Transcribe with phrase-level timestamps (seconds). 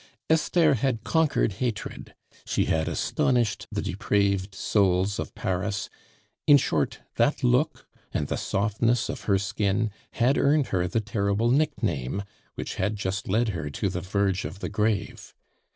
[0.31, 5.91] Esther had conquered hatred, she had astonished the depraved souls of Paris;
[6.47, 11.51] in short, that look and the softness of her skin had earned her the terrible
[11.51, 12.23] nickname
[12.55, 15.35] which had just led her to the verge of the grave.